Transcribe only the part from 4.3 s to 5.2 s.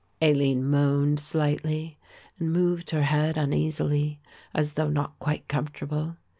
as though not